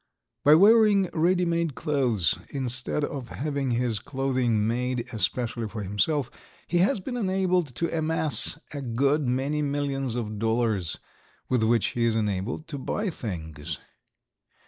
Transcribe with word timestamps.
By 0.43 0.55
wearing 0.55 1.11
ready 1.13 1.45
made 1.45 1.75
clothes, 1.75 2.35
instead 2.49 3.03
of 3.03 3.29
having 3.29 3.69
his 3.69 3.99
clothing 3.99 4.65
made 4.65 5.07
especially 5.13 5.67
for 5.67 5.83
himself, 5.83 6.31
he 6.65 6.79
has 6.79 6.99
been 6.99 7.15
enabled 7.17 7.75
to 7.75 7.95
amass 7.95 8.59
a 8.73 8.81
good 8.81 9.27
many 9.27 9.61
millions 9.61 10.15
of 10.15 10.39
dollars 10.39 10.97
with 11.49 11.61
which 11.61 11.89
he 11.89 12.03
is 12.05 12.15
enabled 12.15 12.67
to 12.69 12.79
buy 12.79 13.11
things. 13.11 13.77